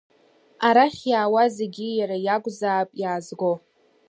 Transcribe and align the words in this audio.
Арахь 0.67 1.01
иаауа 1.11 1.43
зегьы 1.57 1.87
иара 1.99 2.17
иакәзаап 2.25 2.89
иаазго. 3.01 3.53